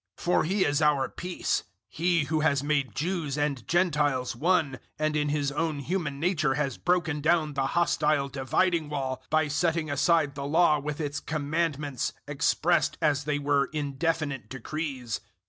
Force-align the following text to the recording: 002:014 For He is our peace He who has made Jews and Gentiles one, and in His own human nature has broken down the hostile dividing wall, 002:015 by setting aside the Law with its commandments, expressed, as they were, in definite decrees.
002:014 0.17 0.23
For 0.25 0.43
He 0.45 0.65
is 0.65 0.81
our 0.81 1.09
peace 1.09 1.63
He 1.87 2.23
who 2.23 2.39
has 2.39 2.63
made 2.63 2.95
Jews 2.95 3.37
and 3.37 3.67
Gentiles 3.67 4.35
one, 4.35 4.79
and 4.97 5.15
in 5.15 5.29
His 5.29 5.51
own 5.51 5.77
human 5.77 6.19
nature 6.19 6.55
has 6.55 6.79
broken 6.79 7.21
down 7.21 7.53
the 7.53 7.67
hostile 7.77 8.27
dividing 8.27 8.89
wall, 8.89 9.17
002:015 9.29 9.29
by 9.29 9.47
setting 9.47 9.91
aside 9.91 10.33
the 10.33 10.47
Law 10.47 10.79
with 10.79 10.99
its 10.99 11.19
commandments, 11.19 12.13
expressed, 12.27 12.97
as 12.99 13.25
they 13.25 13.37
were, 13.37 13.65
in 13.65 13.97
definite 13.97 14.49
decrees. 14.49 15.21